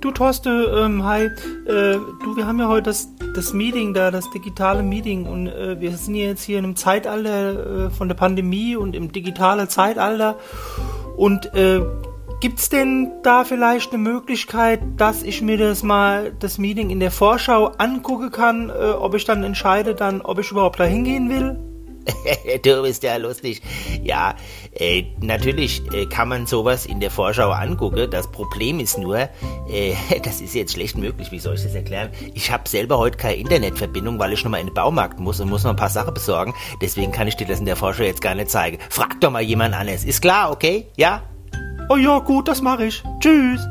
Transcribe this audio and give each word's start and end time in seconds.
Thorsten, 0.00 0.64
ähm, 0.74 1.04
hi. 1.04 1.24
Äh, 1.24 1.30
du, 1.66 2.36
wir 2.36 2.46
haben 2.46 2.58
ja 2.58 2.68
heute 2.68 2.84
das, 2.84 3.08
das 3.34 3.52
Meeting 3.52 3.94
da, 3.94 4.10
das 4.10 4.30
digitale 4.30 4.82
Meeting 4.82 5.26
und 5.26 5.48
äh, 5.48 5.80
wir 5.80 5.96
sind 5.96 6.14
jetzt 6.14 6.42
hier 6.42 6.58
in 6.58 6.64
einem 6.64 6.76
Zeitalter 6.76 7.86
äh, 7.86 7.90
von 7.90 8.08
der 8.08 8.14
Pandemie 8.14 8.76
und 8.76 8.94
im 8.94 9.12
digitalen 9.12 9.68
Zeitalter. 9.68 10.36
Und 11.16 11.52
äh, 11.54 11.80
gibt's 12.40 12.68
denn 12.68 13.10
da 13.22 13.44
vielleicht 13.44 13.92
eine 13.92 14.02
Möglichkeit, 14.02 14.80
dass 14.96 15.22
ich 15.22 15.42
mir 15.42 15.58
das 15.58 15.82
mal, 15.82 16.32
das 16.38 16.58
Meeting 16.58 16.90
in 16.90 17.00
der 17.00 17.10
Vorschau 17.10 17.66
angucken 17.78 18.30
kann, 18.30 18.70
äh, 18.70 18.72
ob 18.72 19.14
ich 19.14 19.24
dann 19.24 19.42
entscheide, 19.42 19.94
dann, 19.94 20.20
ob 20.20 20.38
ich 20.38 20.50
überhaupt 20.50 20.78
da 20.78 20.84
hingehen 20.84 21.28
will? 21.28 21.67
du 22.62 22.82
bist 22.82 23.02
ja 23.02 23.16
lustig. 23.16 23.62
Ja, 24.02 24.34
äh, 24.74 25.04
natürlich 25.20 25.82
äh, 25.92 26.06
kann 26.06 26.28
man 26.28 26.46
sowas 26.46 26.86
in 26.86 27.00
der 27.00 27.10
Vorschau 27.10 27.50
angucken. 27.50 28.10
Das 28.10 28.30
Problem 28.30 28.80
ist 28.80 28.98
nur, 28.98 29.28
äh, 29.68 29.94
das 30.22 30.40
ist 30.40 30.54
jetzt 30.54 30.72
schlecht 30.72 30.96
möglich. 30.96 31.30
Wie 31.30 31.38
soll 31.38 31.54
ich 31.54 31.62
das 31.62 31.74
erklären? 31.74 32.10
Ich 32.34 32.50
habe 32.50 32.68
selber 32.68 32.98
heute 32.98 33.16
keine 33.16 33.36
Internetverbindung, 33.36 34.18
weil 34.18 34.32
ich 34.32 34.44
noch 34.44 34.50
mal 34.50 34.58
in 34.58 34.68
den 34.68 34.74
Baumarkt 34.74 35.20
muss 35.20 35.40
und 35.40 35.48
muss 35.48 35.64
noch 35.64 35.70
ein 35.70 35.76
paar 35.76 35.90
Sachen 35.90 36.14
besorgen. 36.14 36.54
Deswegen 36.80 37.12
kann 37.12 37.28
ich 37.28 37.36
dir 37.36 37.46
das 37.46 37.60
in 37.60 37.66
der 37.66 37.76
Vorschau 37.76 38.04
jetzt 38.04 38.22
gar 38.22 38.34
nicht 38.34 38.50
zeigen. 38.50 38.78
Frag 38.90 39.20
doch 39.20 39.30
mal 39.30 39.42
jemand 39.42 39.74
anderes. 39.74 40.04
Ist 40.04 40.22
klar, 40.22 40.50
okay? 40.50 40.86
Ja? 40.96 41.22
Oh 41.88 41.96
ja, 41.96 42.18
gut, 42.18 42.48
das 42.48 42.60
mache 42.60 42.86
ich. 42.86 43.02
Tschüss. 43.20 43.66